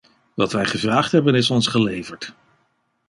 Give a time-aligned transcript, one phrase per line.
[0.35, 2.33] Wat wij gevraagd hebben is ons geleverd.